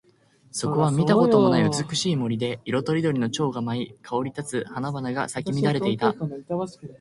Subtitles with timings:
[0.49, 6.15] そこは見たこともない美しい森で、色とりどりの蝶が舞い、香り立つ花々が咲き乱れていた。